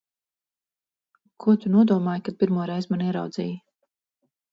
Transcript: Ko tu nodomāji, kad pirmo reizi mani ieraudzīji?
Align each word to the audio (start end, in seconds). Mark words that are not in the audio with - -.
Ko 1.43 1.53
tu 1.65 1.71
nodomāji, 1.73 2.23
kad 2.29 2.39
pirmo 2.39 2.65
reizi 2.71 2.91
mani 2.95 3.07
ieraudzīji? 3.11 3.53